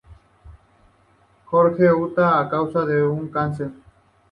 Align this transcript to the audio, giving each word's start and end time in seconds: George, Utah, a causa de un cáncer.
George, 1.47 1.83
Utah, 1.85 2.39
a 2.39 2.49
causa 2.49 2.83
de 2.87 3.03
un 3.05 3.29
cáncer. 3.29 3.69